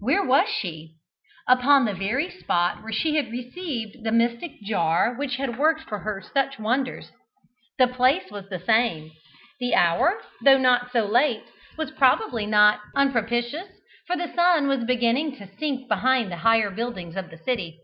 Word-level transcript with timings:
Where 0.00 0.22
was 0.22 0.46
she? 0.50 0.96
Upon 1.46 1.86
the 1.86 1.94
very 1.94 2.28
spot 2.28 2.82
where 2.82 2.92
she 2.92 3.14
had 3.16 3.32
received 3.32 4.04
the 4.04 4.12
mystic 4.12 4.52
jar 4.60 5.14
which 5.14 5.36
had 5.36 5.56
worked 5.56 5.88
for 5.88 6.00
her 6.00 6.20
such 6.20 6.58
wonders. 6.58 7.10
The 7.78 7.88
place 7.88 8.30
was 8.30 8.46
the 8.50 8.58
same 8.58 9.12
the 9.58 9.74
hour, 9.74 10.20
though 10.44 10.58
not 10.58 10.92
so 10.92 11.06
late, 11.06 11.44
was 11.78 11.90
possibly 11.90 12.44
not 12.44 12.80
unpropitious, 12.94 13.68
for 14.06 14.14
the 14.14 14.30
sun 14.34 14.68
was 14.68 14.84
beginning 14.84 15.36
to 15.38 15.56
sink 15.56 15.88
behind 15.88 16.30
the 16.30 16.36
higher 16.44 16.70
buildings 16.70 17.16
of 17.16 17.30
the 17.30 17.38
city. 17.38 17.80